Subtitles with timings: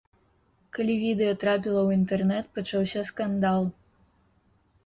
[0.77, 3.61] Калі відэа трапіла ў інтэрнэт, пачаўся скандал.